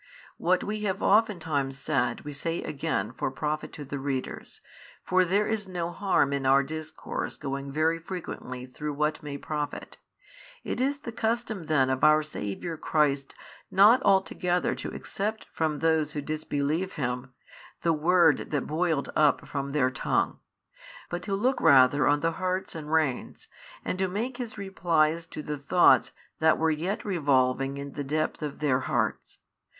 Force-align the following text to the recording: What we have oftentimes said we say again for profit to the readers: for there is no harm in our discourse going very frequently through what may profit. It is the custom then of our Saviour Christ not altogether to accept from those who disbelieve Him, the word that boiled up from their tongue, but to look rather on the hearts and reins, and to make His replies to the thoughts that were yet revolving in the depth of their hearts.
What 0.37 0.63
we 0.63 0.79
have 0.85 1.03
oftentimes 1.03 1.77
said 1.77 2.21
we 2.21 2.33
say 2.33 2.63
again 2.63 3.11
for 3.11 3.29
profit 3.29 3.71
to 3.73 3.85
the 3.85 3.99
readers: 3.99 4.59
for 5.03 5.23
there 5.23 5.45
is 5.45 5.67
no 5.67 5.91
harm 5.91 6.33
in 6.33 6.43
our 6.47 6.63
discourse 6.63 7.37
going 7.37 7.71
very 7.71 7.99
frequently 7.99 8.65
through 8.65 8.93
what 8.95 9.21
may 9.21 9.37
profit. 9.37 9.97
It 10.63 10.81
is 10.81 10.97
the 11.01 11.11
custom 11.11 11.65
then 11.65 11.91
of 11.91 12.03
our 12.03 12.23
Saviour 12.23 12.77
Christ 12.77 13.35
not 13.69 14.01
altogether 14.01 14.73
to 14.73 14.89
accept 14.91 15.45
from 15.53 15.77
those 15.77 16.13
who 16.13 16.21
disbelieve 16.23 16.93
Him, 16.93 17.31
the 17.83 17.93
word 17.93 18.49
that 18.49 18.65
boiled 18.65 19.11
up 19.15 19.47
from 19.47 19.71
their 19.71 19.91
tongue, 19.91 20.39
but 21.11 21.21
to 21.21 21.35
look 21.35 21.61
rather 21.61 22.07
on 22.07 22.21
the 22.21 22.31
hearts 22.41 22.73
and 22.73 22.91
reins, 22.91 23.49
and 23.85 23.99
to 23.99 24.07
make 24.07 24.37
His 24.37 24.57
replies 24.57 25.27
to 25.27 25.43
the 25.43 25.59
thoughts 25.59 26.11
that 26.39 26.57
were 26.57 26.71
yet 26.71 27.05
revolving 27.05 27.77
in 27.77 27.91
the 27.93 28.03
depth 28.03 28.41
of 28.41 28.57
their 28.61 28.79
hearts. 28.79 29.37